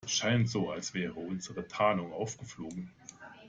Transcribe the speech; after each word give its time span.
Scheint 0.07 0.49
so, 0.49 0.71
als 0.71 0.95
wäre 0.95 1.13
unsere 1.19 1.67
Tarnung 1.67 2.11
aufgeflogen. 2.11 2.89